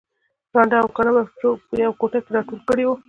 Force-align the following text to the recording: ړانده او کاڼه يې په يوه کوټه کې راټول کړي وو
ړانده 0.53 0.77
او 0.81 0.87
کاڼه 0.95 1.11
يې 1.15 1.51
په 1.67 1.73
يوه 1.83 1.95
کوټه 1.99 2.19
کې 2.23 2.29
راټول 2.35 2.59
کړي 2.67 2.83
وو 2.85 2.93